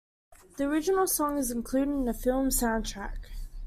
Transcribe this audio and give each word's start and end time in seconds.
The 0.57 0.63
original 0.63 1.05
song 1.05 1.37
is 1.37 1.51
included 1.51 1.91
in 1.91 2.05
the 2.05 2.13
film's 2.15 2.59
soundtrack. 2.59 3.17